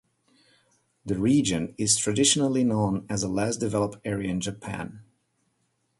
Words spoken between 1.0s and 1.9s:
The region